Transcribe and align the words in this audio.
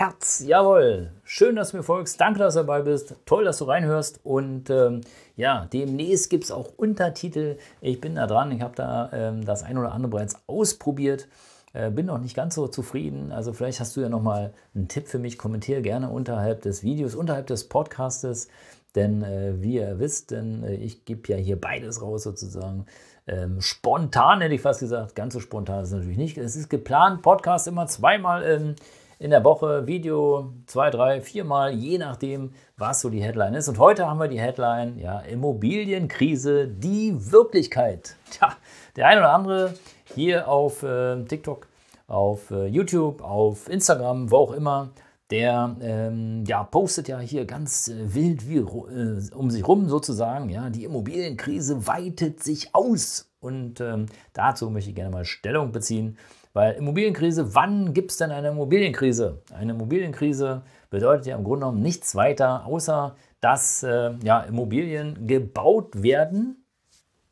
Herz. 0.00 0.42
Jawohl. 0.46 1.10
Schön, 1.24 1.56
dass 1.56 1.72
du 1.72 1.76
mir 1.76 1.82
folgst. 1.82 2.18
Danke, 2.18 2.38
dass 2.38 2.54
du 2.54 2.60
dabei 2.60 2.80
bist. 2.80 3.16
Toll, 3.26 3.44
dass 3.44 3.58
du 3.58 3.66
reinhörst. 3.66 4.20
Und 4.24 4.70
ähm, 4.70 5.02
ja, 5.36 5.66
demnächst 5.70 6.30
gibt 6.30 6.44
es 6.44 6.50
auch 6.50 6.70
Untertitel. 6.78 7.58
Ich 7.82 8.00
bin 8.00 8.14
da 8.14 8.26
dran. 8.26 8.50
Ich 8.50 8.62
habe 8.62 8.74
da 8.74 9.10
ähm, 9.12 9.44
das 9.44 9.62
ein 9.62 9.76
oder 9.76 9.92
andere 9.92 10.10
bereits 10.10 10.36
ausprobiert. 10.46 11.28
Äh, 11.74 11.90
bin 11.90 12.06
noch 12.06 12.16
nicht 12.16 12.34
ganz 12.34 12.54
so 12.54 12.66
zufrieden. 12.66 13.30
Also 13.30 13.52
vielleicht 13.52 13.78
hast 13.80 13.94
du 13.94 14.00
ja 14.00 14.08
noch 14.08 14.22
mal 14.22 14.54
einen 14.74 14.88
Tipp 14.88 15.06
für 15.06 15.18
mich. 15.18 15.36
Kommentiere 15.36 15.82
gerne 15.82 16.08
unterhalb 16.08 16.62
des 16.62 16.82
Videos, 16.82 17.14
unterhalb 17.14 17.46
des 17.48 17.68
Podcastes. 17.68 18.48
Denn 18.94 19.22
äh, 19.22 19.60
wie 19.60 19.74
ihr 19.74 19.98
wisst, 19.98 20.30
denn 20.30 20.64
äh, 20.64 20.76
ich 20.76 21.04
gebe 21.04 21.30
ja 21.30 21.36
hier 21.36 21.60
beides 21.60 22.00
raus 22.00 22.22
sozusagen. 22.22 22.86
Ähm, 23.26 23.60
spontan 23.60 24.40
hätte 24.40 24.54
ich 24.54 24.62
fast 24.62 24.80
gesagt. 24.80 25.14
Ganz 25.14 25.34
so 25.34 25.40
spontan 25.40 25.82
ist 25.82 25.88
es 25.88 25.94
natürlich 25.94 26.16
nicht. 26.16 26.38
Es 26.38 26.56
ist 26.56 26.70
geplant, 26.70 27.20
Podcast 27.20 27.68
immer 27.68 27.86
zweimal 27.86 28.44
ähm, 28.44 28.76
in 29.20 29.30
der 29.30 29.44
Woche, 29.44 29.86
Video 29.86 30.54
zwei, 30.66 30.88
drei, 30.88 31.20
viermal, 31.20 31.74
je 31.74 31.98
nachdem, 31.98 32.52
was 32.78 33.02
so 33.02 33.10
die 33.10 33.22
Headline 33.22 33.52
ist. 33.52 33.68
Und 33.68 33.78
heute 33.78 34.08
haben 34.08 34.18
wir 34.18 34.28
die 34.28 34.40
Headline, 34.40 34.98
ja, 34.98 35.20
Immobilienkrise, 35.20 36.66
die 36.66 37.14
Wirklichkeit. 37.30 38.16
Tja, 38.30 38.56
der 38.96 39.06
eine 39.06 39.20
oder 39.20 39.34
andere 39.34 39.74
hier 40.14 40.48
auf 40.48 40.82
äh, 40.82 41.22
TikTok, 41.24 41.68
auf 42.06 42.50
äh, 42.50 42.66
YouTube, 42.66 43.22
auf 43.22 43.68
Instagram, 43.68 44.30
wo 44.30 44.38
auch 44.38 44.52
immer, 44.52 44.88
der 45.30 45.76
ähm, 45.82 46.44
ja, 46.46 46.64
postet 46.64 47.06
ja 47.08 47.18
hier 47.18 47.44
ganz 47.44 47.88
äh, 47.88 48.14
wild 48.14 48.48
wie, 48.48 48.56
äh, 48.56 49.20
um 49.34 49.50
sich 49.50 49.68
rum 49.68 49.90
sozusagen, 49.90 50.48
ja, 50.48 50.70
die 50.70 50.84
Immobilienkrise 50.84 51.86
weitet 51.86 52.42
sich 52.42 52.74
aus. 52.74 53.30
Und 53.38 53.82
ähm, 53.82 54.06
dazu 54.32 54.70
möchte 54.70 54.88
ich 54.90 54.96
gerne 54.96 55.10
mal 55.10 55.26
Stellung 55.26 55.72
beziehen, 55.72 56.16
weil 56.52 56.74
Immobilienkrise, 56.74 57.54
wann 57.54 57.92
gibt 57.92 58.10
es 58.10 58.16
denn 58.16 58.30
eine 58.30 58.48
Immobilienkrise? 58.48 59.42
Eine 59.52 59.72
Immobilienkrise 59.72 60.62
bedeutet 60.90 61.26
ja 61.26 61.36
im 61.36 61.44
Grunde 61.44 61.66
genommen 61.66 61.82
nichts 61.82 62.14
weiter, 62.14 62.66
außer 62.66 63.14
dass 63.40 63.82
äh, 63.82 64.12
ja, 64.22 64.40
Immobilien 64.40 65.26
gebaut 65.26 66.02
werden, 66.02 66.64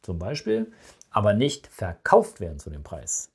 zum 0.02 0.19
Beispiel, 0.19 0.72
aber 1.11 1.34
nicht 1.34 1.66
verkauft 1.66 2.41
werden 2.41 2.58
zu 2.58 2.70
dem 2.70 2.83
Preis. 2.83 3.33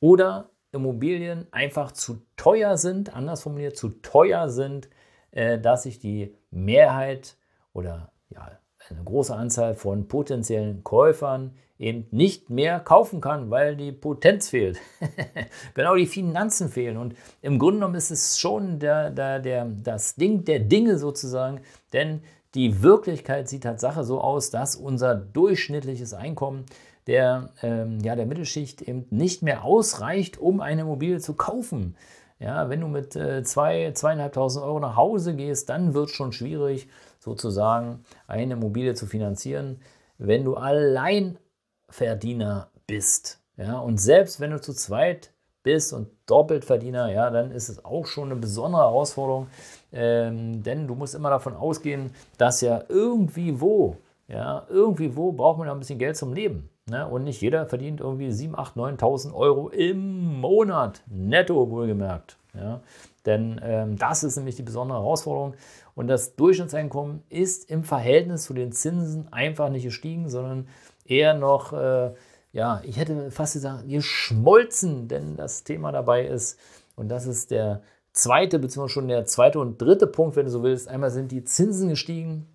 Oder 0.00 0.50
Immobilien 0.72 1.46
einfach 1.52 1.92
zu 1.92 2.22
teuer 2.36 2.76
sind, 2.76 3.14
anders 3.14 3.42
formuliert, 3.42 3.76
zu 3.76 3.90
teuer 4.00 4.48
sind, 4.48 4.88
äh, 5.30 5.58
dass 5.58 5.84
sich 5.84 6.00
die 6.00 6.34
Mehrheit 6.50 7.36
oder 7.72 8.12
ja, 8.30 8.58
eine 8.90 9.04
große 9.04 9.34
Anzahl 9.34 9.74
von 9.74 10.08
potenziellen 10.08 10.84
Käufern 10.84 11.52
eben 11.78 12.06
nicht 12.10 12.48
mehr 12.48 12.78
kaufen 12.80 13.20
kann, 13.20 13.50
weil 13.50 13.76
die 13.76 13.92
Potenz 13.92 14.48
fehlt. 14.48 14.78
genau 15.74 15.96
die 15.96 16.06
Finanzen 16.06 16.68
fehlen. 16.68 16.96
Und 16.96 17.16
im 17.42 17.58
Grunde 17.58 17.78
genommen 17.78 17.96
ist 17.96 18.10
es 18.10 18.38
schon 18.38 18.78
der, 18.78 19.10
der, 19.10 19.40
der, 19.40 19.64
das 19.64 20.14
Ding 20.14 20.44
der 20.44 20.60
Dinge 20.60 20.98
sozusagen, 20.98 21.60
denn 21.92 22.22
die 22.54 22.82
Wirklichkeit 22.82 23.48
sieht 23.48 23.64
Tatsache 23.64 24.04
so 24.04 24.20
aus, 24.20 24.50
dass 24.50 24.76
unser 24.76 25.14
durchschnittliches 25.14 26.14
Einkommen 26.14 26.66
der, 27.06 27.50
ähm, 27.62 27.98
ja, 28.00 28.14
der 28.14 28.26
Mittelschicht 28.26 28.82
eben 28.82 29.06
nicht 29.10 29.42
mehr 29.42 29.64
ausreicht, 29.64 30.38
um 30.38 30.60
eine 30.60 30.82
Immobilie 30.82 31.18
zu 31.18 31.34
kaufen. 31.34 31.96
Ja, 32.38 32.68
wenn 32.68 32.80
du 32.80 32.88
mit 32.88 33.16
äh, 33.16 33.42
zwei, 33.42 33.92
zweieinhalbtausend 33.92 34.64
Euro 34.64 34.80
nach 34.80 34.96
Hause 34.96 35.34
gehst, 35.34 35.68
dann 35.68 35.94
wird 35.94 36.10
es 36.10 36.14
schon 36.14 36.32
schwierig, 36.32 36.88
sozusagen 37.22 38.04
eine 38.26 38.54
Immobilie 38.54 38.94
zu 38.94 39.06
finanzieren. 39.06 39.80
Wenn 40.18 40.44
du 40.44 40.56
Alleinverdiener 40.56 42.68
bist, 42.86 43.40
ja, 43.56 43.78
und 43.78 43.98
selbst 43.98 44.40
wenn 44.40 44.50
du 44.50 44.60
zu 44.60 44.74
zweit 44.74 45.30
bist 45.62 45.92
und 45.92 46.08
Doppeltverdiener, 46.26 47.12
ja, 47.12 47.30
dann 47.30 47.52
ist 47.52 47.68
es 47.68 47.84
auch 47.84 48.06
schon 48.06 48.32
eine 48.32 48.40
besondere 48.40 48.82
Herausforderung, 48.82 49.46
ähm, 49.92 50.64
denn 50.64 50.88
du 50.88 50.96
musst 50.96 51.14
immer 51.14 51.30
davon 51.30 51.54
ausgehen, 51.54 52.10
dass 52.38 52.60
ja 52.60 52.82
irgendwie 52.88 53.60
wo, 53.60 53.98
ja, 54.26 54.66
irgendwie 54.68 55.16
wo 55.16 55.30
braucht 55.30 55.58
man 55.58 55.68
ja 55.68 55.72
ein 55.72 55.78
bisschen 55.78 56.00
Geld 56.00 56.16
zum 56.16 56.32
Leben. 56.32 56.68
Ne? 56.86 57.06
Und 57.06 57.22
nicht 57.22 57.40
jeder 57.40 57.66
verdient 57.66 58.00
irgendwie 58.00 58.30
7.000, 58.30 58.74
8.000, 58.74 58.98
9.000 58.98 59.32
Euro 59.34 59.68
im 59.68 60.40
Monat, 60.40 61.04
netto 61.06 61.70
wohlgemerkt. 61.70 62.36
Ja? 62.54 62.80
Denn 63.24 63.60
ähm, 63.62 63.96
das 63.96 64.24
ist 64.24 64.36
nämlich 64.36 64.56
die 64.56 64.62
besondere 64.62 64.98
Herausforderung. 64.98 65.54
Und 65.94 66.06
das 66.08 66.36
Durchschnittseinkommen 66.36 67.22
ist 67.28 67.70
im 67.70 67.84
Verhältnis 67.84 68.44
zu 68.44 68.54
den 68.54 68.72
Zinsen 68.72 69.32
einfach 69.32 69.68
nicht 69.68 69.84
gestiegen, 69.84 70.28
sondern 70.28 70.68
eher 71.04 71.34
noch, 71.34 71.72
äh, 71.72 72.12
ja, 72.52 72.80
ich 72.84 72.96
hätte 72.96 73.30
fast 73.30 73.54
gesagt, 73.54 73.88
geschmolzen, 73.88 75.08
denn 75.08 75.36
das 75.36 75.64
Thema 75.64 75.92
dabei 75.92 76.26
ist, 76.26 76.58
und 76.94 77.08
das 77.08 77.26
ist 77.26 77.50
der 77.50 77.82
zweite, 78.12 78.58
beziehungsweise 78.58 78.92
schon 78.92 79.08
der 79.08 79.24
zweite 79.26 79.58
und 79.58 79.80
dritte 79.80 80.06
Punkt, 80.06 80.36
wenn 80.36 80.46
du 80.46 80.50
so 80.50 80.62
willst. 80.62 80.88
Einmal 80.88 81.10
sind 81.10 81.32
die 81.32 81.44
Zinsen 81.44 81.88
gestiegen, 81.88 82.46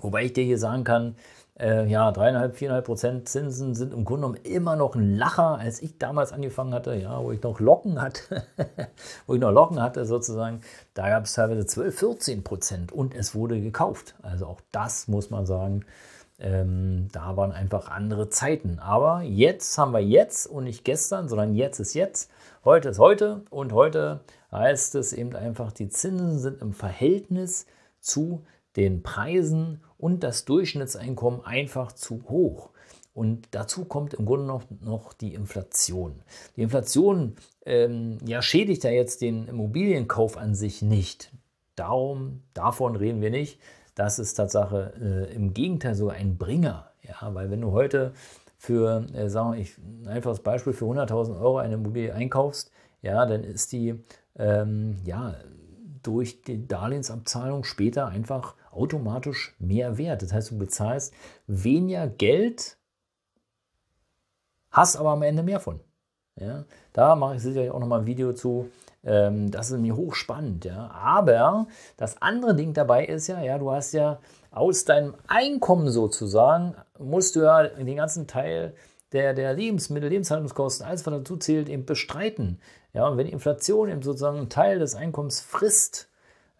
wobei 0.00 0.24
ich 0.24 0.32
dir 0.32 0.44
hier 0.44 0.58
sagen 0.58 0.84
kann, 0.84 1.16
äh, 1.58 1.86
ja, 1.86 2.12
dreieinhalb, 2.12 2.56
viereinhalb 2.56 2.86
Prozent 2.86 3.28
Zinsen 3.28 3.74
sind 3.74 3.92
im 3.92 4.04
Grunde 4.04 4.28
genommen 4.28 4.44
immer 4.44 4.76
noch 4.76 4.94
ein 4.94 5.16
Lacher, 5.16 5.58
als 5.58 5.82
ich 5.82 5.98
damals 5.98 6.32
angefangen 6.32 6.72
hatte, 6.72 6.94
ja, 6.94 7.22
wo 7.22 7.32
ich 7.32 7.42
noch 7.42 7.58
Locken 7.58 8.00
hatte, 8.00 8.44
wo 9.26 9.34
ich 9.34 9.40
noch 9.40 9.50
Locken 9.50 9.82
hatte 9.82 10.04
sozusagen, 10.04 10.60
da 10.94 11.08
gab 11.08 11.24
es 11.24 11.34
teilweise 11.34 11.66
12, 11.66 11.98
14 11.98 12.44
Prozent 12.44 12.92
und 12.92 13.14
es 13.14 13.34
wurde 13.34 13.60
gekauft. 13.60 14.14
Also 14.22 14.46
auch 14.46 14.60
das 14.70 15.08
muss 15.08 15.30
man 15.30 15.46
sagen, 15.46 15.84
ähm, 16.38 17.08
da 17.12 17.36
waren 17.36 17.52
einfach 17.52 17.90
andere 17.90 18.28
Zeiten. 18.28 18.78
Aber 18.78 19.22
jetzt 19.22 19.76
haben 19.78 19.92
wir 19.92 20.00
jetzt 20.00 20.46
und 20.46 20.64
nicht 20.64 20.84
gestern, 20.84 21.28
sondern 21.28 21.54
jetzt 21.54 21.80
ist 21.80 21.94
jetzt. 21.94 22.30
Heute 22.64 22.90
ist 22.90 22.98
heute 22.98 23.42
und 23.50 23.72
heute 23.72 24.20
heißt 24.52 24.94
es 24.94 25.12
eben 25.12 25.34
einfach, 25.34 25.72
die 25.72 25.88
Zinsen 25.88 26.38
sind 26.38 26.62
im 26.62 26.72
Verhältnis 26.72 27.66
zu 28.00 28.44
den 28.78 29.02
Preisen 29.02 29.80
und 29.98 30.22
das 30.22 30.44
Durchschnittseinkommen 30.44 31.44
einfach 31.44 31.90
zu 31.90 32.22
hoch. 32.28 32.70
Und 33.12 33.48
dazu 33.50 33.84
kommt 33.84 34.14
im 34.14 34.24
Grunde 34.24 34.46
noch, 34.46 34.62
noch 34.80 35.12
die 35.12 35.34
Inflation. 35.34 36.22
Die 36.54 36.62
Inflation 36.62 37.34
ähm, 37.66 38.18
ja, 38.24 38.40
schädigt 38.40 38.84
ja 38.84 38.90
jetzt 38.90 39.20
den 39.20 39.48
Immobilienkauf 39.48 40.36
an 40.36 40.54
sich 40.54 40.80
nicht. 40.80 41.32
Darum, 41.74 42.44
davon 42.54 42.94
reden 42.94 43.20
wir 43.20 43.30
nicht. 43.30 43.58
Das 43.96 44.20
ist 44.20 44.34
Tatsache 44.34 44.92
äh, 45.00 45.34
im 45.34 45.52
Gegenteil 45.52 45.96
sogar 45.96 46.14
ein 46.14 46.38
Bringer. 46.38 46.92
Ja, 47.02 47.34
weil 47.34 47.50
wenn 47.50 47.60
du 47.60 47.72
heute 47.72 48.12
für, 48.58 49.04
äh, 49.12 49.28
sagen 49.28 49.54
wir, 49.54 49.58
ich, 49.58 49.76
ein 49.78 50.06
einfaches 50.06 50.38
Beispiel, 50.38 50.72
für 50.72 50.84
100.000 50.84 51.40
Euro 51.40 51.58
eine 51.58 51.74
Immobilie 51.74 52.14
einkaufst, 52.14 52.70
ja, 53.02 53.26
dann 53.26 53.42
ist 53.42 53.72
die 53.72 53.96
ähm, 54.36 54.98
ja, 55.04 55.34
durch 56.04 56.42
die 56.42 56.68
Darlehensabzahlung 56.68 57.64
später 57.64 58.06
einfach 58.06 58.54
automatisch 58.70 59.54
mehr 59.58 59.98
wert. 59.98 60.22
Das 60.22 60.32
heißt, 60.32 60.50
du 60.50 60.58
bezahlst 60.58 61.14
weniger 61.46 62.06
Geld, 62.06 62.76
hast 64.70 64.96
aber 64.96 65.10
am 65.10 65.22
Ende 65.22 65.42
mehr 65.42 65.60
von. 65.60 65.80
Ja, 66.36 66.64
da 66.92 67.16
mache 67.16 67.36
ich 67.36 67.42
sicherlich 67.42 67.70
auch 67.70 67.80
nochmal 67.80 68.00
ein 68.00 68.06
Video 68.06 68.32
zu. 68.32 68.70
Ähm, 69.04 69.50
das 69.50 69.70
ist 69.70 69.80
mir 69.80 69.96
hochspannend. 69.96 70.64
Ja. 70.64 70.90
Aber 70.90 71.66
das 71.96 72.22
andere 72.22 72.54
Ding 72.54 72.74
dabei 72.74 73.04
ist 73.06 73.26
ja, 73.26 73.42
ja, 73.42 73.58
du 73.58 73.70
hast 73.70 73.92
ja 73.92 74.20
aus 74.50 74.84
deinem 74.84 75.14
Einkommen 75.26 75.90
sozusagen, 75.90 76.74
musst 76.98 77.36
du 77.36 77.40
ja 77.40 77.64
den 77.64 77.96
ganzen 77.96 78.26
Teil 78.26 78.74
der, 79.12 79.34
der 79.34 79.54
Lebensmittel, 79.54 80.10
Lebenshaltungskosten, 80.10 80.86
alles 80.86 81.06
was 81.06 81.14
dazu 81.14 81.36
zählt, 81.36 81.68
eben 81.68 81.86
bestreiten. 81.86 82.60
Ja, 82.92 83.08
und 83.08 83.16
wenn 83.16 83.26
Inflation 83.26 83.88
eben 83.88 84.02
sozusagen 84.02 84.38
einen 84.38 84.48
Teil 84.48 84.78
des 84.78 84.94
Einkommens 84.94 85.40
frisst, 85.40 86.08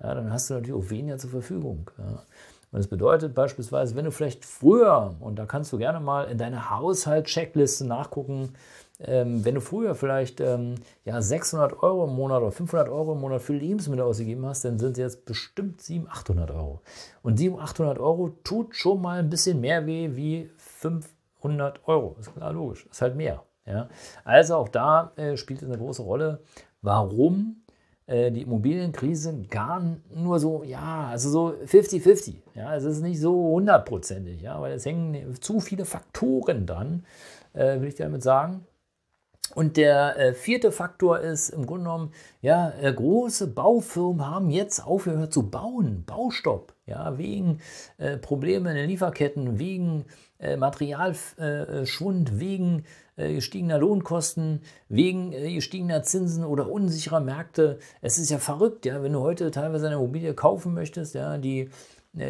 ja, 0.02 0.14
dann 0.14 0.32
hast 0.32 0.50
du 0.50 0.54
natürlich 0.54 0.76
auch 0.76 0.90
weniger 0.90 1.18
zur 1.18 1.30
Verfügung. 1.30 1.90
Ja. 1.98 2.22
Und 2.70 2.80
das 2.80 2.88
bedeutet 2.88 3.34
beispielsweise, 3.34 3.96
wenn 3.96 4.04
du 4.04 4.12
vielleicht 4.12 4.44
früher, 4.44 5.14
und 5.20 5.38
da 5.38 5.46
kannst 5.46 5.72
du 5.72 5.78
gerne 5.78 6.00
mal 6.00 6.24
in 6.24 6.36
deiner 6.36 6.70
Haushaltscheckliste 6.70 7.86
nachgucken, 7.86 8.54
ähm, 9.00 9.44
wenn 9.44 9.54
du 9.54 9.60
früher 9.60 9.94
vielleicht 9.94 10.40
ähm, 10.40 10.74
ja, 11.04 11.22
600 11.22 11.82
Euro 11.82 12.04
im 12.04 12.14
Monat 12.14 12.42
oder 12.42 12.50
500 12.50 12.88
Euro 12.88 13.12
im 13.12 13.20
Monat 13.20 13.40
für 13.40 13.54
Lebensmittel 13.54 14.04
ausgegeben 14.04 14.44
hast, 14.44 14.64
dann 14.64 14.78
sind 14.78 14.92
es 14.92 14.98
jetzt 14.98 15.24
bestimmt 15.24 15.80
700, 15.80 16.18
800 16.18 16.50
Euro. 16.50 16.80
Und 17.22 17.38
700, 17.38 17.70
800 17.70 17.98
Euro 18.00 18.30
tut 18.42 18.74
schon 18.74 19.00
mal 19.00 19.20
ein 19.20 19.30
bisschen 19.30 19.60
mehr 19.60 19.86
weh 19.86 20.10
wie 20.14 20.50
500 20.56 21.80
Euro. 21.86 22.16
Ist 22.18 22.34
klar 22.34 22.52
logisch, 22.52 22.86
ist 22.90 23.00
halt 23.00 23.16
mehr. 23.16 23.44
Ja. 23.64 23.88
Also 24.24 24.56
auch 24.56 24.68
da 24.68 25.12
äh, 25.16 25.36
spielt 25.36 25.62
es 25.62 25.68
eine 25.68 25.78
große 25.78 26.02
Rolle, 26.02 26.40
warum 26.82 27.62
die 28.30 28.42
Immobilienkrise 28.42 29.42
gar 29.50 29.82
nur 30.14 30.40
so, 30.40 30.62
ja, 30.64 31.08
also 31.10 31.30
so 31.30 31.54
50-50. 31.66 32.34
Ja, 32.54 32.74
es 32.74 32.84
ist 32.84 33.02
nicht 33.02 33.20
so 33.20 33.32
hundertprozentig, 33.32 34.40
ja, 34.40 34.60
weil 34.60 34.72
es 34.72 34.86
hängen 34.86 35.34
zu 35.40 35.60
viele 35.60 35.84
Faktoren 35.84 36.66
dran, 36.66 37.04
äh, 37.52 37.80
will 37.80 37.88
ich 37.88 37.96
damit 37.96 38.22
sagen. 38.22 38.66
Und 39.54 39.76
der 39.76 40.18
äh, 40.18 40.34
vierte 40.34 40.72
Faktor 40.72 41.20
ist 41.20 41.50
im 41.50 41.66
Grunde 41.66 41.84
genommen, 41.84 42.12
ja, 42.42 42.72
äh, 42.80 42.92
große 42.92 43.48
Baufirmen 43.48 44.26
haben 44.26 44.50
jetzt 44.50 44.84
aufgehört 44.84 45.32
zu 45.32 45.50
bauen, 45.50 46.04
Baustopp, 46.06 46.74
ja, 46.86 47.18
wegen 47.18 47.60
äh, 47.98 48.16
Probleme 48.16 48.70
in 48.70 48.76
den 48.76 48.88
Lieferketten, 48.88 49.58
wegen 49.58 50.04
äh, 50.38 50.56
Materialschwund, 50.56 52.30
äh, 52.30 52.40
wegen 52.40 52.84
äh, 53.16 53.34
gestiegener 53.34 53.78
Lohnkosten, 53.78 54.60
wegen 54.88 55.32
gestiegener 55.32 56.02
Zinsen 56.02 56.44
oder 56.44 56.70
unsicherer 56.70 57.20
Märkte. 57.20 57.78
Es 58.02 58.18
ist 58.18 58.30
ja 58.30 58.38
verrückt, 58.38 58.86
ja, 58.86 59.02
wenn 59.02 59.12
du 59.12 59.20
heute 59.20 59.50
teilweise 59.50 59.86
eine 59.86 59.96
Immobilie 59.96 60.34
kaufen 60.34 60.74
möchtest, 60.74 61.14
ja, 61.14 61.38
die 61.38 61.70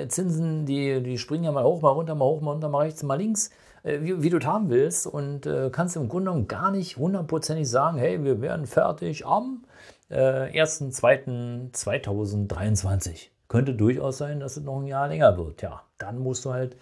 Zinsen, 0.09 0.67
die, 0.67 1.03
die 1.03 1.19
springen 1.19 1.45
ja 1.45 1.53
mal 1.53 1.65
hoch, 1.65 1.81
mal 1.81 1.91
runter, 1.91 2.15
mal 2.15 2.25
hoch, 2.25 2.41
mal 2.41 2.53
runter, 2.53 2.69
mal 2.69 2.81
rechts, 2.81 3.03
mal 3.03 3.15
links. 3.15 3.51
Äh, 3.89 4.03
wie, 4.03 4.23
wie 4.23 4.31
du 4.31 4.39
es 4.39 4.47
haben 4.47 4.71
willst 4.71 5.07
und 5.07 5.47
äh, 5.47 5.71
kannst 5.71 5.97
im 5.97 6.09
Grunde 6.09 6.31
genommen 6.31 6.49
gar 6.49 6.71
nicht 6.71 6.97
hundertprozentig 6.99 7.69
sagen, 7.69 7.99
hey, 7.99 8.23
wir 8.23 8.41
werden 8.41 8.67
fertig 8.67 9.27
am 9.27 9.65
äh, 10.11 10.63
1.2.2023. 10.63 13.31
Könnte 13.49 13.75
durchaus 13.75 14.19
sein, 14.19 14.39
dass 14.41 14.57
es 14.59 14.65
noch 14.65 14.81
ein 14.81 14.87
Jahr 14.87 15.09
länger 15.09 15.37
wird. 15.39 15.63
Ja, 15.63 15.83
dann 15.97 16.19
musst 16.19 16.45
du 16.45 16.53
halt 16.53 16.77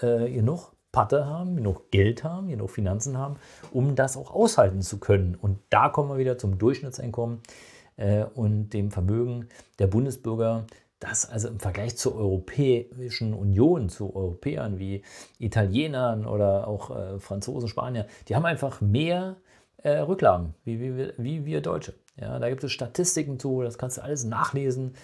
äh, 0.00 0.30
genug 0.30 0.70
Patte 0.92 1.26
haben, 1.26 1.56
genug 1.56 1.90
Geld 1.90 2.22
haben, 2.22 2.46
genug 2.48 2.70
Finanzen 2.70 3.18
haben, 3.18 3.34
um 3.72 3.96
das 3.96 4.16
auch 4.16 4.32
aushalten 4.32 4.82
zu 4.82 4.98
können. 4.98 5.34
Und 5.34 5.58
da 5.70 5.88
kommen 5.88 6.10
wir 6.10 6.18
wieder 6.18 6.38
zum 6.38 6.58
Durchschnittseinkommen 6.58 7.40
äh, 7.96 8.22
und 8.34 8.70
dem 8.70 8.92
Vermögen 8.92 9.48
der 9.78 9.86
Bundesbürger, 9.88 10.66
dass 11.02 11.28
also 11.28 11.48
im 11.48 11.58
Vergleich 11.58 11.96
zur 11.96 12.14
Europäischen 12.14 13.34
Union, 13.34 13.88
zu 13.88 14.14
Europäern 14.14 14.78
wie 14.78 15.02
Italienern 15.38 16.26
oder 16.26 16.68
auch 16.68 16.96
äh, 16.96 17.18
Franzosen, 17.18 17.68
Spanier, 17.68 18.06
die 18.28 18.36
haben 18.36 18.46
einfach 18.46 18.80
mehr 18.80 19.36
äh, 19.78 19.98
Rücklagen, 19.98 20.54
wie, 20.64 20.80
wie, 20.80 21.12
wie, 21.18 21.44
wir 21.44 21.60
Deutsche. 21.60 21.94
Ja, 22.16 22.38
da 22.38 22.48
gibt 22.48 22.62
es 22.62 22.70
Statistiken 22.70 23.40
zu, 23.40 23.62
das 23.62 23.78
kannst 23.78 23.98
du 23.98 24.02
alles 24.02 24.24
nachlesen. 24.24 24.94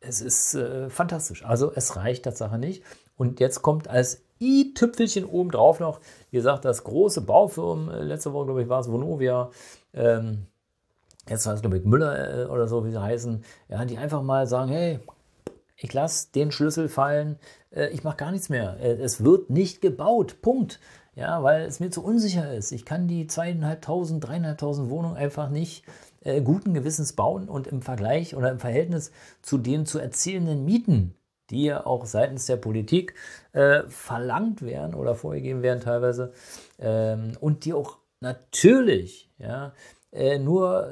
Es 0.00 0.22
ist 0.22 0.54
äh, 0.54 0.88
fantastisch. 0.88 1.44
Also 1.44 1.70
es 1.74 1.96
reicht 1.96 2.24
Tatsache 2.24 2.56
nicht. 2.56 2.82
Und 3.16 3.38
jetzt 3.38 3.60
kommt 3.60 3.88
als 3.88 4.22
i-Tüpfelchen 4.40 5.26
obendrauf 5.26 5.80
noch, 5.80 6.00
wie 6.30 6.38
gesagt, 6.38 6.64
das 6.64 6.82
große 6.82 7.20
Baufirmen, 7.20 7.90
äh, 7.90 8.02
letzte 8.02 8.32
Woche, 8.32 8.46
glaube 8.46 8.62
ich, 8.62 8.68
war 8.70 8.80
es 8.80 8.90
Vonovia, 8.90 9.50
ähm, 9.92 10.46
jetzt 11.28 11.46
heißt 11.46 11.56
es, 11.56 11.60
glaube 11.60 11.76
ich, 11.76 11.84
Müller 11.84 12.44
äh, 12.44 12.46
oder 12.46 12.66
so, 12.68 12.86
wie 12.86 12.90
sie 12.90 13.02
heißen, 13.02 13.44
ja, 13.68 13.84
die 13.84 13.98
einfach 13.98 14.22
mal 14.22 14.46
sagen, 14.46 14.70
hey, 14.70 14.98
ich 15.76 15.92
lasse 15.92 16.28
den 16.34 16.52
Schlüssel 16.52 16.88
fallen, 16.88 17.38
äh, 17.70 17.88
ich 17.88 18.04
mache 18.04 18.16
gar 18.16 18.30
nichts 18.30 18.48
mehr. 18.48 18.78
Äh, 18.80 18.94
es 18.94 19.24
wird 19.24 19.50
nicht 19.50 19.80
gebaut, 19.80 20.42
Punkt. 20.42 20.80
Ja, 21.14 21.42
weil 21.42 21.66
es 21.66 21.78
mir 21.78 21.90
zu 21.90 22.02
unsicher 22.02 22.54
ist. 22.54 22.72
Ich 22.72 22.86
kann 22.86 23.06
die 23.06 23.26
zweieinhalbtausend, 23.26 24.26
dreieinhalbtausend 24.26 24.88
Wohnungen 24.88 25.16
einfach 25.16 25.50
nicht 25.50 25.84
äh, 26.24 26.40
guten 26.40 26.72
Gewissens 26.72 27.12
bauen 27.12 27.50
und 27.50 27.66
im 27.66 27.82
Vergleich 27.82 28.34
oder 28.34 28.50
im 28.50 28.58
Verhältnis 28.58 29.12
zu 29.42 29.58
den 29.58 29.84
zu 29.84 29.98
erzielenden 29.98 30.64
Mieten, 30.64 31.14
die 31.50 31.64
ja 31.64 31.84
auch 31.84 32.06
seitens 32.06 32.46
der 32.46 32.56
Politik 32.56 33.14
verlangt 33.88 34.62
werden 34.62 34.94
oder 34.94 35.14
vorgegeben 35.14 35.60
werden 35.60 35.80
teilweise 35.80 36.32
ähm, 36.78 37.32
und 37.40 37.66
die 37.66 37.74
auch 37.74 37.98
natürlich 38.20 39.30
ja, 39.36 39.74
äh, 40.12 40.38
nur 40.38 40.90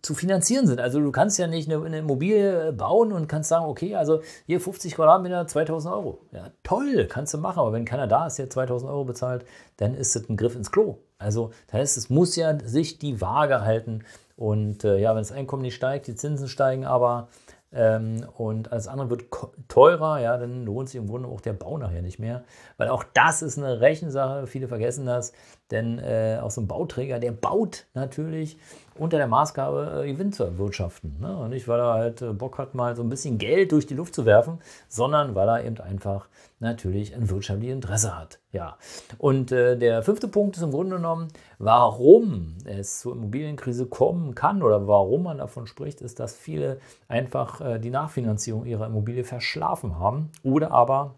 zu 0.00 0.14
finanzieren 0.14 0.66
sind. 0.66 0.80
Also 0.80 1.00
du 1.00 1.12
kannst 1.12 1.38
ja 1.38 1.46
nicht 1.46 1.70
eine, 1.70 1.84
eine, 1.84 1.98
Immobilie 1.98 2.72
bauen 2.72 3.12
und 3.12 3.28
kannst 3.28 3.50
sagen, 3.50 3.66
okay, 3.66 3.96
also 3.96 4.22
hier 4.46 4.60
50 4.60 4.94
Quadratmeter, 4.94 5.46
2000 5.46 5.94
Euro. 5.94 6.20
Ja, 6.32 6.50
toll, 6.62 7.06
kannst 7.06 7.34
du 7.34 7.38
machen, 7.38 7.58
aber 7.58 7.72
wenn 7.72 7.84
keiner 7.84 8.06
da 8.06 8.26
ist, 8.26 8.38
der 8.38 8.48
2000 8.48 8.90
Euro 8.90 9.04
bezahlt, 9.04 9.44
dann 9.76 9.94
ist 9.94 10.16
das 10.16 10.28
ein 10.28 10.38
Griff 10.38 10.56
ins 10.56 10.72
Klo. 10.72 10.98
Also 11.18 11.50
das 11.66 11.80
heißt, 11.80 11.96
es 11.98 12.10
muss 12.10 12.34
ja 12.36 12.58
sich 12.60 12.98
die 12.98 13.20
Waage 13.20 13.60
halten 13.60 14.04
und 14.36 14.84
äh, 14.84 14.98
ja, 14.98 15.10
wenn 15.10 15.20
das 15.20 15.32
Einkommen 15.32 15.62
nicht 15.62 15.74
steigt, 15.74 16.06
die 16.06 16.14
Zinsen 16.14 16.48
steigen 16.48 16.86
aber 16.86 17.28
ähm, 17.70 18.26
und 18.36 18.72
alles 18.72 18.88
andere 18.88 19.10
wird 19.10 19.24
teurer, 19.68 20.20
ja, 20.20 20.38
dann 20.38 20.64
lohnt 20.64 20.88
sich 20.88 20.98
im 20.98 21.08
Grunde 21.08 21.28
auch 21.28 21.42
der 21.42 21.52
Bau 21.52 21.76
nachher 21.76 22.00
nicht 22.02 22.18
mehr. 22.18 22.44
Weil 22.78 22.88
auch 22.88 23.04
das 23.12 23.42
ist 23.42 23.58
eine 23.58 23.80
Rechensache, 23.80 24.46
viele 24.46 24.68
vergessen 24.68 25.04
das, 25.04 25.32
denn 25.70 25.98
äh, 25.98 26.38
auch 26.42 26.50
so 26.50 26.60
ein 26.60 26.66
Bauträger, 26.66 27.18
der 27.18 27.32
baut 27.32 27.86
natürlich 27.94 28.58
unter 28.94 29.16
der 29.18 29.26
Maßgabe, 29.26 30.02
äh, 30.04 30.12
Gewinn 30.12 30.32
zu 30.32 30.44
erwirtschaften. 30.44 31.16
Ne? 31.20 31.36
Und 31.36 31.50
nicht, 31.50 31.68
weil 31.68 31.78
er 31.78 31.94
halt 31.94 32.22
äh, 32.22 32.32
Bock 32.32 32.58
hat, 32.58 32.74
mal 32.74 32.96
so 32.96 33.02
ein 33.02 33.08
bisschen 33.08 33.38
Geld 33.38 33.72
durch 33.72 33.86
die 33.86 33.94
Luft 33.94 34.14
zu 34.14 34.26
werfen, 34.26 34.58
sondern 34.88 35.34
weil 35.34 35.48
er 35.48 35.64
eben 35.64 35.78
einfach 35.78 36.28
natürlich 36.60 37.14
ein 37.14 37.30
wirtschaftliches 37.30 37.74
Interesse 37.74 38.18
hat. 38.18 38.40
Ja. 38.52 38.76
Und 39.18 39.52
äh, 39.52 39.76
der 39.76 40.02
fünfte 40.02 40.26
Punkt 40.26 40.56
ist 40.56 40.62
im 40.62 40.72
Grunde 40.72 40.96
genommen, 40.96 41.28
warum 41.58 42.56
es 42.64 43.00
zur 43.00 43.12
Immobilienkrise 43.14 43.86
kommen 43.86 44.34
kann 44.34 44.62
oder 44.62 44.86
warum 44.88 45.24
man 45.24 45.38
davon 45.38 45.66
spricht, 45.66 46.00
ist, 46.00 46.18
dass 46.18 46.34
viele 46.34 46.80
einfach 47.06 47.60
äh, 47.60 47.78
die 47.78 47.90
Nachfinanzierung 47.90 48.66
ihrer 48.66 48.86
Immobilie 48.86 49.24
verschlafen 49.24 49.98
haben 49.98 50.30
oder 50.42 50.72
aber 50.72 51.14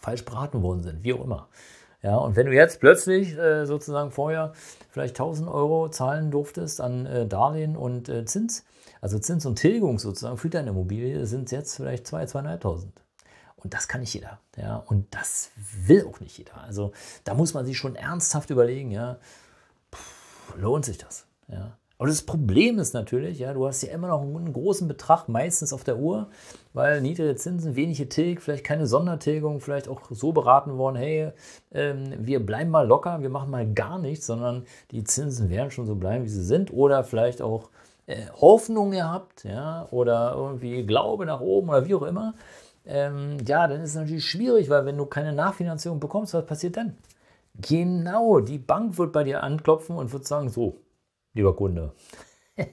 falsch 0.00 0.24
beraten 0.24 0.62
worden 0.62 0.82
sind, 0.82 1.04
wie 1.04 1.12
auch 1.12 1.24
immer. 1.24 1.48
Ja, 2.02 2.16
und 2.16 2.36
wenn 2.36 2.46
du 2.46 2.52
jetzt 2.52 2.78
plötzlich 2.80 3.36
äh, 3.36 3.66
sozusagen 3.66 4.12
vorher 4.12 4.52
vielleicht 4.90 5.18
1000 5.18 5.48
Euro 5.48 5.88
zahlen 5.88 6.30
durftest 6.30 6.80
an 6.80 7.06
äh, 7.06 7.26
Darlehen 7.26 7.76
und 7.76 8.08
äh, 8.08 8.24
Zins, 8.24 8.64
also 9.00 9.18
Zins 9.18 9.44
und 9.46 9.56
Tilgung 9.56 9.98
sozusagen 9.98 10.36
für 10.36 10.48
deine 10.48 10.70
Immobilie, 10.70 11.26
sind 11.26 11.46
es 11.46 11.50
jetzt 11.50 11.76
vielleicht 11.76 12.06
2.000, 12.06 12.60
2.500. 12.60 12.84
Und 13.56 13.74
das 13.74 13.88
kann 13.88 14.00
nicht 14.00 14.14
jeder. 14.14 14.38
Ja, 14.56 14.76
und 14.76 15.12
das 15.12 15.50
will 15.56 16.06
auch 16.06 16.20
nicht 16.20 16.38
jeder. 16.38 16.58
Also 16.58 16.92
da 17.24 17.34
muss 17.34 17.54
man 17.54 17.66
sich 17.66 17.76
schon 17.76 17.96
ernsthaft 17.96 18.50
überlegen, 18.50 18.92
ja, 18.92 19.18
pff, 19.92 20.54
lohnt 20.56 20.84
sich 20.84 20.98
das? 20.98 21.26
Ja. 21.48 21.76
Aber 21.98 22.08
das 22.08 22.22
Problem 22.22 22.78
ist 22.78 22.94
natürlich, 22.94 23.40
ja, 23.40 23.52
du 23.52 23.66
hast 23.66 23.82
ja 23.82 23.92
immer 23.92 24.06
noch 24.06 24.22
einen 24.22 24.52
großen 24.52 24.86
Betrag 24.86 25.28
meistens 25.28 25.72
auf 25.72 25.82
der 25.82 25.98
Uhr, 25.98 26.28
weil 26.72 27.00
niedrige 27.00 27.34
Zinsen, 27.34 27.74
wenige 27.74 28.08
Tilg, 28.08 28.40
vielleicht 28.40 28.62
keine 28.62 28.86
Sondertilgung, 28.86 29.60
vielleicht 29.60 29.88
auch 29.88 30.02
so 30.10 30.30
beraten 30.30 30.78
worden, 30.78 30.94
hey, 30.94 31.32
ähm, 31.72 32.14
wir 32.18 32.44
bleiben 32.44 32.70
mal 32.70 32.86
locker, 32.86 33.20
wir 33.20 33.30
machen 33.30 33.50
mal 33.50 33.66
gar 33.72 33.98
nichts, 33.98 34.26
sondern 34.26 34.64
die 34.92 35.02
Zinsen 35.02 35.50
werden 35.50 35.72
schon 35.72 35.86
so 35.86 35.96
bleiben, 35.96 36.24
wie 36.24 36.28
sie 36.28 36.44
sind. 36.44 36.72
Oder 36.72 37.02
vielleicht 37.02 37.42
auch 37.42 37.70
äh, 38.06 38.26
Hoffnung 38.40 38.92
gehabt, 38.92 39.42
ja, 39.42 39.88
oder 39.90 40.34
irgendwie 40.36 40.86
Glaube 40.86 41.26
nach 41.26 41.40
oben 41.40 41.68
oder 41.68 41.84
wie 41.86 41.96
auch 41.96 42.02
immer. 42.02 42.34
Ähm, 42.86 43.38
ja, 43.44 43.66
dann 43.66 43.82
ist 43.82 43.90
es 43.90 43.96
natürlich 43.96 44.24
schwierig, 44.24 44.70
weil 44.70 44.86
wenn 44.86 44.96
du 44.96 45.06
keine 45.06 45.32
Nachfinanzierung 45.32 45.98
bekommst, 45.98 46.32
was 46.32 46.46
passiert 46.46 46.76
dann? 46.76 46.96
Genau, 47.60 48.38
die 48.38 48.58
Bank 48.58 48.98
wird 48.98 49.12
bei 49.12 49.24
dir 49.24 49.42
anklopfen 49.42 49.96
und 49.96 50.12
wird 50.12 50.26
sagen, 50.26 50.48
so, 50.48 50.76
lieber 51.34 51.54
Kunde, 51.54 51.92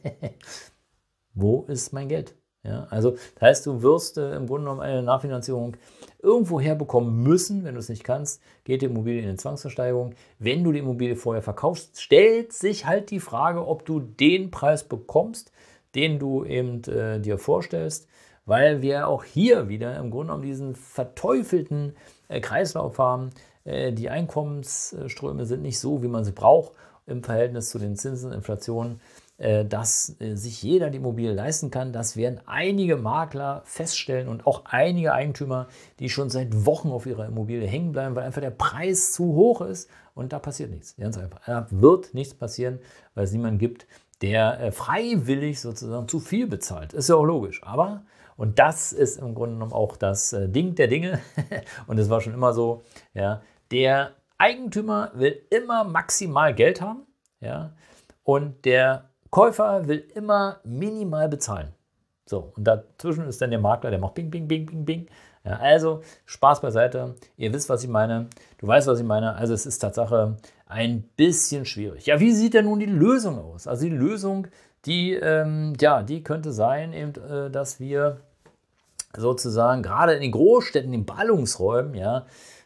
wo 1.34 1.64
ist 1.68 1.94
mein 1.94 2.10
Geld? 2.10 2.36
Ja, 2.66 2.88
also 2.90 3.12
das 3.12 3.42
heißt, 3.42 3.66
du 3.68 3.84
wirst 3.84 4.18
äh, 4.18 4.36
im 4.36 4.48
Grunde 4.48 4.66
genommen 4.66 4.82
eine 4.82 5.04
Nachfinanzierung 5.04 5.78
irgendwo 6.22 6.60
herbekommen 6.60 7.22
müssen. 7.22 7.64
Wenn 7.64 7.76
du 7.76 7.80
es 7.80 7.90
nicht 7.90 8.04
kannst, 8.04 8.42
geht 8.64 8.82
die 8.82 8.88
Immobilie 8.88 9.22
in 9.22 9.28
eine 9.28 9.38
Zwangsversteigerung. 9.38 10.16
Wenn 10.40 10.64
du 10.64 10.72
die 10.72 10.80
Immobilie 10.80 11.16
vorher 11.16 11.44
verkaufst, 11.44 12.02
stellt 12.02 12.54
sich 12.54 12.88
halt 12.88 13.12
die 13.12 13.20
Frage, 13.20 13.68
ob 13.68 13.86
du 13.86 14.00
den 14.00 14.50
Preis 14.50 14.84
bekommst, 14.84 15.52
den 15.94 16.18
du 16.18 16.44
eben 16.44 16.84
äh, 16.86 17.20
dir 17.20 17.38
vorstellst, 17.38 18.08
weil 18.46 18.82
wir 18.82 19.08
auch 19.08 19.24
hier 19.24 19.70
wieder 19.70 19.98
im 19.98 20.10
Grunde 20.10 20.28
genommen 20.28 20.44
diesen 20.44 20.76
verteufelten 20.76 21.96
äh, 22.30 22.42
Kreislauf 22.42 22.98
haben. 22.98 23.30
Äh, 23.64 23.94
die 23.94 24.10
Einkommensströme 24.10 25.46
sind 25.46 25.62
nicht 25.62 25.80
so, 25.80 26.02
wie 26.02 26.08
man 26.08 26.26
sie 26.26 26.32
braucht 26.32 26.72
im 27.08 27.24
Verhältnis 27.24 27.70
zu 27.70 27.80
den 27.80 27.96
Zinsen, 27.96 28.32
Inflation, 28.32 29.00
äh, 29.38 29.66
dass 29.66 30.16
äh, 30.22 30.36
sich 30.36 30.64
jeder 30.64 30.90
die 30.90 30.98
Immobilie 30.98 31.34
leisten 31.34 31.70
kann. 31.70 31.92
Das 31.92 32.16
werden 32.16 32.40
einige 32.46 32.96
Makler 32.96 33.64
feststellen 33.66 34.30
und 34.30 34.48
auch 34.48 34.64
einige 34.66 35.14
Eigentümer, 35.14 35.68
die 36.00 36.10
schon 36.10 36.30
seit 36.30 36.66
Wochen 36.66 36.90
auf 36.90 37.06
ihrer 37.06 37.26
Immobilie 37.26 37.68
hängen 37.68 37.92
bleiben, 37.92 38.16
weil 38.16 38.24
einfach 38.24 38.40
der 38.40 38.52
Preis 38.52 39.12
zu 39.12 39.26
hoch 39.36 39.60
ist 39.60 39.90
und 40.14 40.32
da 40.32 40.40
passiert 40.40 40.72
nichts. 40.72 40.96
Ganz 40.96 41.18
einfach. 41.18 41.42
Da 41.46 41.68
wird 41.70 42.14
nichts 42.14 42.34
passieren, 42.34 42.80
weil 43.14 43.26
es 43.26 43.34
niemanden 43.34 43.60
gibt, 43.60 43.88
der 44.22 44.60
äh, 44.62 44.72
freiwillig 44.72 45.60
sozusagen 45.60 46.08
zu 46.08 46.22
viel 46.22 46.48
bezahlt. 46.48 46.94
Ist 46.94 47.10
ja 47.10 47.16
auch 47.16 47.26
logisch. 47.26 47.62
Aber, 47.64 48.04
und 48.38 48.58
das 48.58 48.94
ist 48.94 49.18
im 49.20 49.36
Grunde 49.36 49.56
genommen 49.56 49.74
auch 49.74 49.98
das 49.98 50.34
Ding 50.48 50.76
der 50.76 50.88
Dinge, 50.88 51.20
und 51.88 51.98
es 51.98 52.10
war 52.10 52.22
schon 52.22 52.34
immer 52.34 52.54
so, 52.54 52.84
ja, 53.14 53.42
der 53.72 54.14
Eigentümer 54.46 55.12
will 55.16 55.42
immer 55.50 55.84
maximal 55.84 56.54
Geld 56.54 56.80
haben, 56.80 57.08
ja, 57.40 57.72
und 58.24 58.64
der 58.66 59.10
Käufer 59.32 59.88
will 59.88 60.06
immer 60.14 60.60
minimal 60.64 61.30
bezahlen. 61.30 61.70
So, 62.28 62.52
und 62.56 62.64
dazwischen 62.64 63.28
ist 63.28 63.42
dann 63.42 63.50
der 63.50 63.60
Makler, 63.60 63.90
der 63.90 64.00
macht 64.00 64.14
Bing, 64.14 64.30
Bing, 64.30 64.48
Bing, 64.48 64.68
Bing, 64.68 64.86
Bing. 64.86 65.08
Ja, 65.44 65.58
also 65.58 66.02
Spaß 66.26 66.62
beiseite. 66.62 67.16
Ihr 67.38 67.54
wisst, 67.54 67.70
was 67.70 67.84
ich 67.84 67.90
meine. 67.90 68.28
Du 68.60 68.68
weißt, 68.68 68.88
was 68.88 69.00
ich 69.00 69.06
meine. 69.06 69.36
Also 69.36 69.54
es 69.54 69.66
ist 69.66 69.80
Tatsache 69.80 70.38
ein 70.68 71.04
bisschen 71.16 71.66
schwierig. 71.66 72.06
Ja, 72.06 72.20
wie 72.20 72.32
sieht 72.32 72.54
denn 72.54 72.66
nun 72.66 72.80
die 72.80 72.88
Lösung 72.88 73.40
aus? 73.40 73.68
Also 73.68 73.86
die 73.86 73.96
Lösung, 73.96 74.48
die, 74.86 75.14
ähm, 75.14 75.74
ja, 75.80 76.02
die 76.02 76.24
könnte 76.24 76.52
sein, 76.52 76.94
eben, 76.94 77.14
äh, 77.30 77.52
dass 77.52 77.80
wir 77.80 78.22
sozusagen 79.16 79.84
gerade 79.84 80.14
in 80.14 80.22
den 80.22 80.32
Großstädten, 80.32 80.94
in 80.94 81.02
den 81.02 81.06
Ballungsräumen, 81.06 81.96
ja, 81.96 82.26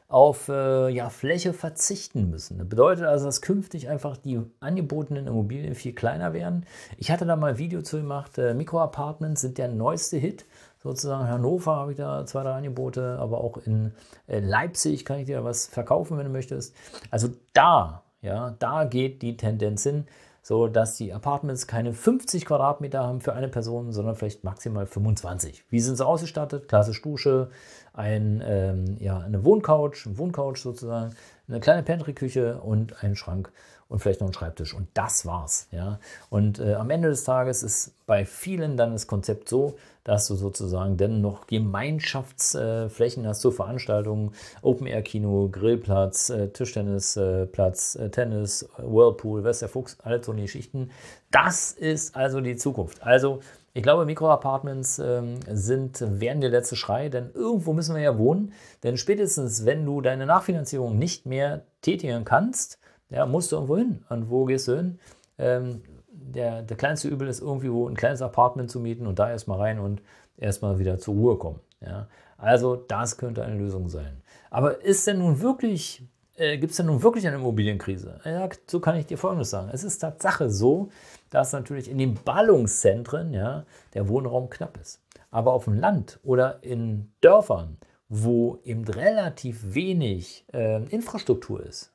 auf 0.09 0.49
äh, 0.49 0.89
ja, 0.89 1.09
Fläche 1.09 1.53
verzichten 1.53 2.31
müssen. 2.31 2.57
Das 2.57 2.67
bedeutet 2.67 3.05
also, 3.05 3.25
dass 3.25 3.41
künftig 3.41 3.89
einfach 3.89 4.17
die 4.17 4.41
angebotenen 4.59 5.27
Immobilien 5.27 5.75
viel 5.75 5.93
kleiner 5.93 6.33
werden. 6.33 6.65
Ich 6.97 7.11
hatte 7.11 7.27
da 7.27 7.35
mal 7.35 7.51
ein 7.51 7.57
Video 7.59 7.83
zu 7.83 7.97
gemacht, 7.97 8.37
äh, 8.39 8.55
Mikroapartments 8.55 9.41
sind 9.41 9.59
der 9.59 9.67
neueste 9.67 10.17
Hit. 10.17 10.45
Sozusagen 10.81 11.27
Hannover 11.27 11.75
habe 11.75 11.91
ich 11.91 11.97
da 11.97 12.25
zwei, 12.25 12.41
drei 12.41 12.53
Angebote, 12.53 13.19
aber 13.19 13.43
auch 13.43 13.57
in 13.57 13.91
äh, 14.27 14.39
Leipzig 14.39 15.05
kann 15.05 15.19
ich 15.19 15.25
dir 15.27 15.43
was 15.43 15.67
verkaufen, 15.67 16.17
wenn 16.17 16.25
du 16.25 16.31
möchtest. 16.31 16.75
Also 17.11 17.29
da, 17.53 18.01
ja, 18.21 18.55
da 18.57 18.85
geht 18.85 19.21
die 19.21 19.37
Tendenz 19.37 19.83
hin 19.83 20.05
so 20.41 20.67
dass 20.67 20.95
die 20.95 21.13
Apartments 21.13 21.67
keine 21.67 21.93
50 21.93 22.45
Quadratmeter 22.45 23.03
haben 23.03 23.21
für 23.21 23.33
eine 23.33 23.49
Person, 23.49 23.91
sondern 23.91 24.15
vielleicht 24.15 24.43
maximal 24.43 24.87
25. 24.87 25.65
Wie 25.69 25.79
sind 25.79 25.95
sie 25.95 26.05
ausgestattet? 26.05 26.67
Klassisch 26.67 27.01
Dusche, 27.03 27.49
ein, 27.93 28.41
ähm, 28.46 28.98
ja, 29.00 29.19
eine 29.19 29.43
Wohncouch, 29.43 30.05
ein 30.05 30.17
Wohncouch 30.17 30.58
sozusagen, 30.58 31.15
eine 31.48 31.60
kleine 31.60 31.84
Pantry-Küche 31.84 32.60
und 32.60 33.03
einen 33.03 33.15
Schrank 33.15 33.51
und 33.89 34.00
vielleicht 34.00 34.22
noch 34.22 34.27
einen 34.27 34.34
Schreibtisch. 34.34 34.74
Und 34.74 34.88
das 34.93 35.25
war's. 35.25 35.67
Ja? 35.72 36.00
Und 36.29 36.60
äh, 36.60 36.75
am 36.75 36.89
Ende 36.91 37.10
des 37.10 37.24
Tages 37.24 37.63
ist 37.63 37.93
bei 38.05 38.24
vielen 38.25 38.77
dann 38.77 38.93
das 38.93 39.08
Konzept 39.08 39.50
so, 39.50 39.75
dass 40.03 40.27
du 40.27 40.36
sozusagen 40.36 40.96
dann 40.98 41.22
noch 41.22 41.48
Gemeinschaftsflächen 41.48 43.25
äh, 43.25 43.27
hast 43.27 43.41
zur 43.41 43.51
Veranstaltungen, 43.51 44.31
Open-Air-Kino, 44.62 45.50
Grillplatz, 45.51 46.29
äh, 46.29 46.50
Tischtennisplatz, 46.50 47.96
äh, 47.96 48.10
Tennis, 48.10 48.69
Whirlpool, 48.77 49.43
West 49.43 49.62
der 49.62 49.69
Fuchs, 49.69 49.98
alle 50.03 50.24
so 50.24 50.34
Geschichten. 50.34 50.91
Das 51.31 51.72
ist 51.72 52.15
also 52.15 52.41
die 52.41 52.55
Zukunft. 52.55 53.03
Also 53.03 53.41
ich 53.73 53.83
glaube, 53.83 54.05
Mikroapartments 54.05 54.99
ähm, 54.99 55.39
sind, 55.47 56.01
werden 56.19 56.41
der 56.41 56.49
letzte 56.49 56.75
Schrei, 56.75 57.09
denn 57.09 57.31
irgendwo 57.33 57.73
müssen 57.73 57.95
wir 57.95 58.01
ja 58.01 58.17
wohnen. 58.17 58.53
Denn 58.83 58.97
spätestens, 58.97 59.65
wenn 59.65 59.85
du 59.85 60.01
deine 60.01 60.25
Nachfinanzierung 60.25 60.97
nicht 60.97 61.25
mehr 61.25 61.63
tätigen 61.81 62.25
kannst, 62.25 62.79
ja, 63.09 63.25
musst 63.25 63.51
du 63.51 63.55
irgendwo 63.57 63.77
hin. 63.77 64.03
Und 64.09 64.29
wo 64.29 64.45
gehst 64.45 64.67
du 64.67 64.75
hin? 64.75 64.99
Ähm, 65.38 65.81
der, 66.11 66.61
der 66.61 66.77
kleinste 66.77 67.07
Übel 67.07 67.27
ist 67.27 67.41
irgendwie 67.41 67.69
ein 67.69 67.95
kleines 67.95 68.21
Apartment 68.21 68.69
zu 68.69 68.79
mieten 68.79 69.07
und 69.07 69.19
da 69.19 69.29
erstmal 69.29 69.59
rein 69.59 69.79
und 69.79 70.01
erstmal 70.38 70.79
wieder 70.79 70.97
zur 70.97 71.15
Ruhe 71.15 71.38
kommen. 71.38 71.59
Ja? 71.81 72.07
Also 72.38 72.75
das 72.75 73.17
könnte 73.17 73.43
eine 73.43 73.55
Lösung 73.55 73.89
sein. 73.89 74.21
Aber 74.49 74.83
ist 74.83 75.05
denn 75.07 75.19
nun 75.19 75.41
wirklich, 75.41 76.03
äh, 76.39 76.58
gibt 76.58 76.72
es 76.72 76.77
denn 76.77 76.88
nun 76.88 77.03
wirklich 77.03 77.27
eine 77.27 77.38
Immobilienkrise? 77.38 78.19
Ja, 78.24 78.50
so 78.67 78.79
kann 78.79 78.96
ich 78.96 79.05
dir 79.05 79.17
Folgendes 79.17 79.50
sagen. 79.50 79.69
Es 79.72 79.84
ist 79.84 80.00
Tatsache 80.00 80.50
so, 80.50 80.89
dass 81.29 81.53
natürlich 81.53 81.89
in 81.89 81.98
den 81.98 82.15
Ballungszentren 82.15 83.34
ja, 83.34 83.65
der 83.93 84.08
Wohnraum 84.08 84.50
knapp 84.50 84.77
ist. 84.77 85.01
Aber 85.31 85.53
auf 85.53 85.65
dem 85.65 85.75
Land 85.75 86.19
oder 86.24 86.63
in 86.63 87.12
Dörfern, 87.22 87.77
wo 88.08 88.60
eben 88.63 88.86
relativ 88.86 89.75
wenig 89.75 90.46
äh, 90.53 90.84
Infrastruktur 90.86 91.63
ist, 91.63 91.91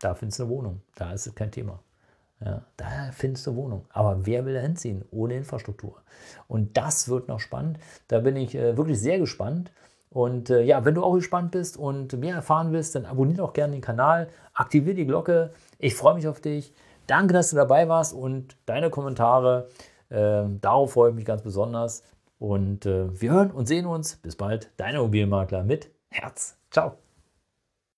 da 0.00 0.14
findest 0.14 0.38
du 0.38 0.44
eine 0.44 0.52
Wohnung. 0.52 0.82
Da 0.94 1.12
ist 1.12 1.26
es 1.26 1.34
kein 1.34 1.50
Thema. 1.50 1.82
Ja, 2.42 2.64
da 2.78 3.10
findest 3.12 3.46
du 3.46 3.54
Wohnung. 3.54 3.84
Aber 3.90 4.24
wer 4.24 4.46
will 4.46 4.54
da 4.54 4.60
hinziehen 4.60 5.04
ohne 5.10 5.34
Infrastruktur? 5.36 6.00
Und 6.48 6.76
das 6.76 7.08
wird 7.08 7.28
noch 7.28 7.40
spannend. 7.40 7.78
Da 8.08 8.20
bin 8.20 8.36
ich 8.36 8.54
äh, 8.54 8.78
wirklich 8.78 8.98
sehr 8.98 9.18
gespannt. 9.18 9.72
Und 10.10 10.50
äh, 10.50 10.62
ja, 10.62 10.84
wenn 10.84 10.94
du 10.94 11.04
auch 11.04 11.14
gespannt 11.14 11.52
bist 11.52 11.76
und 11.76 12.18
mehr 12.18 12.34
erfahren 12.34 12.72
willst, 12.72 12.94
dann 12.96 13.06
abonniere 13.06 13.44
auch 13.44 13.52
gerne 13.52 13.72
den 13.72 13.80
Kanal, 13.80 14.28
aktiviere 14.54 14.96
die 14.96 15.06
Glocke. 15.06 15.50
Ich 15.78 15.94
freue 15.94 16.14
mich 16.14 16.26
auf 16.26 16.40
dich. 16.40 16.74
Danke, 17.06 17.32
dass 17.32 17.50
du 17.50 17.56
dabei 17.56 17.88
warst 17.88 18.12
und 18.12 18.56
deine 18.66 18.90
Kommentare. 18.90 19.68
Äh, 20.08 20.42
darauf 20.60 20.92
freue 20.92 21.10
ich 21.10 21.16
mich 21.16 21.24
ganz 21.24 21.42
besonders. 21.42 22.02
Und 22.38 22.86
äh, 22.86 23.20
wir 23.20 23.32
hören 23.32 23.50
und 23.50 23.66
sehen 23.66 23.86
uns. 23.86 24.16
Bis 24.16 24.34
bald. 24.34 24.70
Dein 24.76 24.94
Immobilienmakler 24.94 25.62
mit 25.62 25.90
Herz. 26.10 26.56
Ciao. 26.70 26.96